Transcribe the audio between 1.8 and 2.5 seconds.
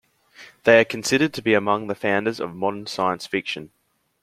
the founders